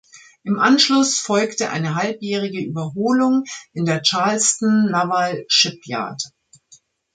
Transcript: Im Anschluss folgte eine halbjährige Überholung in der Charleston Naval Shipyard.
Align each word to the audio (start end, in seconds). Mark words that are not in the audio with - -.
Im 0.43 0.57
Anschluss 0.57 1.19
folgte 1.19 1.69
eine 1.69 1.93
halbjährige 1.93 2.59
Überholung 2.59 3.43
in 3.71 3.85
der 3.85 4.01
Charleston 4.01 4.89
Naval 4.89 5.45
Shipyard. 5.47 6.23